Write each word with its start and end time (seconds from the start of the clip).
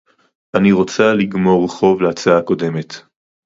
אני 0.57 0.71
רוצה 0.71 1.13
לגמור 1.13 1.67
חוב 1.67 2.01
להצעה 2.01 2.37
הקודמת 2.37 2.93